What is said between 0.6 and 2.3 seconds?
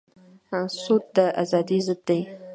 سود د ازادۍ ضد دی.